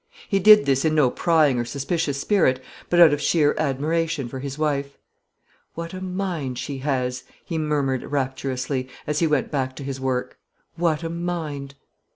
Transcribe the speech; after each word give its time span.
He 0.27 0.39
did 0.39 0.65
this 0.65 0.83
in 0.83 0.95
no 0.95 1.11
prying 1.11 1.59
or 1.59 1.63
suspicious 1.65 2.19
spirit, 2.19 2.59
but 2.89 2.99
out 2.99 3.13
of 3.13 3.21
sheer 3.21 3.53
admiration 3.59 4.27
for 4.27 4.39
his 4.39 4.57
wife. 4.57 4.97
"What 5.75 5.93
a 5.93 6.01
mind 6.01 6.57
she 6.57 6.79
has!" 6.79 7.23
he 7.45 7.59
murmured 7.59 8.01
rapturously, 8.05 8.89
as 9.05 9.19
he 9.19 9.27
went 9.27 9.51
back 9.51 9.75
to 9.75 9.83
his 9.83 10.01
work; 10.01 10.39
"what 10.75 11.03
a 11.03 11.09
mind!" 11.11 11.75